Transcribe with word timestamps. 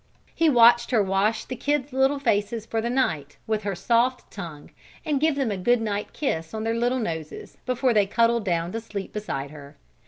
He 0.33 0.49
watched 0.49 0.89
her 0.89 1.03
wash 1.03 1.45
the 1.45 1.55
kids' 1.55 1.93
little 1.93 2.17
faces 2.17 2.65
for 2.65 2.81
the 2.81 2.89
night 2.89 3.37
with 3.45 3.61
her 3.61 3.75
soft 3.75 4.31
tongue 4.33 4.71
and 5.05 5.19
give 5.21 5.35
them 5.35 5.51
a 5.51 5.57
good 5.57 5.79
night 5.79 6.11
kiss 6.11 6.55
on 6.55 6.63
their 6.63 6.73
little 6.73 6.97
noses 6.97 7.57
before 7.67 7.93
they 7.93 8.07
cuddled 8.07 8.43
down 8.43 8.71
to 8.71 8.81
sleep 8.81 9.13
beside 9.13 9.51
her. 9.51 9.77